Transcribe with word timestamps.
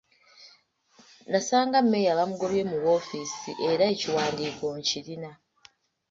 Nasanga 1.31 1.77
mmeeya 1.83 2.19
bamugobye 2.19 2.63
mu 2.69 2.77
woofiisi 2.83 3.51
era 3.69 3.83
ekiwandiiko 3.93 4.65
nkirina. 4.77 5.31